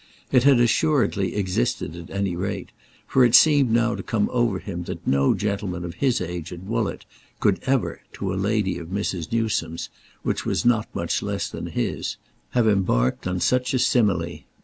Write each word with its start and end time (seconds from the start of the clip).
It 0.31 0.41
had 0.45 0.59
assuredly 0.59 1.35
existed 1.35 1.95
at 1.95 2.09
any 2.09 2.35
rate; 2.35 2.71
for 3.05 3.23
it 3.23 3.35
seemed 3.35 3.69
now 3.69 3.93
to 3.93 4.01
come 4.01 4.29
over 4.33 4.57
him 4.57 4.85
that 4.85 5.05
no 5.05 5.35
gentleman 5.35 5.85
of 5.85 5.93
his 5.93 6.19
age 6.19 6.51
at 6.51 6.63
Woollett 6.63 7.05
could 7.39 7.59
ever, 7.67 8.01
to 8.13 8.33
a 8.33 8.33
lady 8.33 8.79
of 8.79 8.87
Mrs. 8.87 9.31
Newsome's, 9.31 9.91
which 10.23 10.43
was 10.43 10.65
not 10.65 10.87
much 10.95 11.21
less 11.21 11.47
than 11.51 11.67
his, 11.67 12.17
have 12.57 12.67
embarked 12.67 13.27
on 13.27 13.39
such 13.39 13.75
a 13.75 13.77
simile. 13.77 14.39